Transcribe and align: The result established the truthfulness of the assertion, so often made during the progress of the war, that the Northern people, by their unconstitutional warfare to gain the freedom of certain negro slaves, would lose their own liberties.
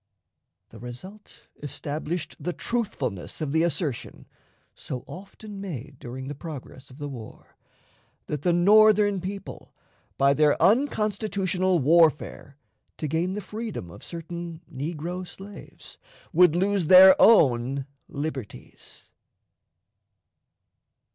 The 0.69 0.79
result 0.79 1.47
established 1.61 2.35
the 2.39 2.53
truthfulness 2.53 3.39
of 3.39 3.51
the 3.51 3.61
assertion, 3.61 4.25
so 4.73 5.03
often 5.05 5.61
made 5.61 5.97
during 5.99 6.27
the 6.27 6.33
progress 6.33 6.89
of 6.89 6.97
the 6.97 7.07
war, 7.07 7.55
that 8.25 8.41
the 8.41 8.51
Northern 8.51 9.21
people, 9.21 9.75
by 10.17 10.33
their 10.33 10.59
unconstitutional 10.59 11.77
warfare 11.77 12.57
to 12.97 13.07
gain 13.07 13.33
the 13.33 13.41
freedom 13.41 13.91
of 13.91 14.03
certain 14.03 14.61
negro 14.73 15.21
slaves, 15.27 15.99
would 16.33 16.55
lose 16.55 16.87
their 16.87 17.15
own 17.21 17.85
liberties. 18.07 19.07